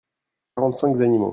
[0.55, 1.29] quarante cinq animaux.